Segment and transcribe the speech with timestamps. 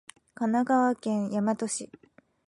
[0.33, 1.91] 神奈川県大和市